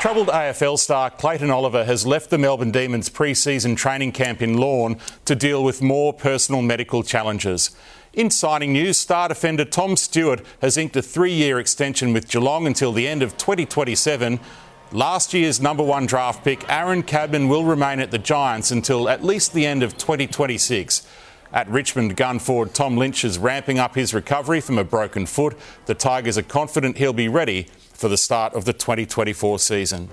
Troubled 0.00 0.28
AFL 0.28 0.78
star 0.78 1.10
Clayton 1.10 1.50
Oliver 1.50 1.84
has 1.84 2.06
left 2.06 2.30
the 2.30 2.38
Melbourne 2.38 2.70
Demons 2.70 3.10
pre 3.10 3.34
season 3.34 3.76
training 3.76 4.12
camp 4.12 4.40
in 4.40 4.56
Lorne 4.56 4.96
to 5.26 5.34
deal 5.34 5.62
with 5.62 5.82
more 5.82 6.14
personal 6.14 6.62
medical 6.62 7.02
challenges. 7.02 7.70
In 8.14 8.30
signing 8.30 8.72
news, 8.72 8.96
star 8.96 9.28
defender 9.28 9.66
Tom 9.66 9.98
Stewart 9.98 10.40
has 10.62 10.78
inked 10.78 10.96
a 10.96 11.02
three 11.02 11.34
year 11.34 11.60
extension 11.60 12.14
with 12.14 12.30
Geelong 12.30 12.66
until 12.66 12.92
the 12.92 13.06
end 13.06 13.22
of 13.22 13.36
2027. 13.36 14.40
Last 14.90 15.34
year's 15.34 15.60
number 15.60 15.82
one 15.82 16.06
draft 16.06 16.44
pick, 16.44 16.66
Aaron 16.70 17.02
Cadman, 17.02 17.48
will 17.50 17.64
remain 17.64 18.00
at 18.00 18.10
the 18.10 18.18
Giants 18.18 18.70
until 18.70 19.06
at 19.06 19.22
least 19.22 19.52
the 19.52 19.66
end 19.66 19.82
of 19.82 19.98
2026. 19.98 21.06
At 21.52 21.68
Richmond, 21.68 22.16
gun 22.16 22.38
forward 22.38 22.74
Tom 22.74 22.96
Lynch 22.96 23.24
is 23.24 23.36
ramping 23.36 23.78
up 23.78 23.96
his 23.96 24.14
recovery 24.14 24.60
from 24.60 24.78
a 24.78 24.84
broken 24.84 25.26
foot. 25.26 25.56
The 25.86 25.94
Tigers 25.94 26.38
are 26.38 26.42
confident 26.42 26.98
he'll 26.98 27.12
be 27.12 27.28
ready 27.28 27.66
for 27.92 28.08
the 28.08 28.16
start 28.16 28.54
of 28.54 28.64
the 28.64 28.72
2024 28.72 29.58
season. 29.58 30.08